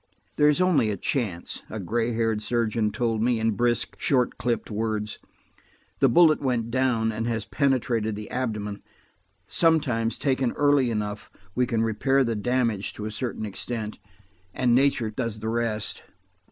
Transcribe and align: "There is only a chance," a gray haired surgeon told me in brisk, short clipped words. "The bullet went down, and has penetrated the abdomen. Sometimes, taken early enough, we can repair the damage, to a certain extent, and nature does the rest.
"There 0.35 0.49
is 0.49 0.59
only 0.59 0.89
a 0.89 0.97
chance," 0.97 1.61
a 1.69 1.79
gray 1.79 2.11
haired 2.13 2.41
surgeon 2.41 2.89
told 2.89 3.21
me 3.21 3.39
in 3.39 3.51
brisk, 3.51 3.99
short 3.99 4.39
clipped 4.39 4.71
words. 4.71 5.19
"The 5.99 6.09
bullet 6.09 6.41
went 6.41 6.71
down, 6.71 7.11
and 7.11 7.27
has 7.27 7.45
penetrated 7.45 8.15
the 8.15 8.27
abdomen. 8.31 8.81
Sometimes, 9.47 10.17
taken 10.17 10.53
early 10.53 10.89
enough, 10.89 11.29
we 11.53 11.67
can 11.67 11.83
repair 11.83 12.23
the 12.23 12.35
damage, 12.35 12.93
to 12.93 13.05
a 13.05 13.11
certain 13.11 13.45
extent, 13.45 13.99
and 14.55 14.73
nature 14.73 15.11
does 15.11 15.39
the 15.39 15.49
rest. 15.49 16.01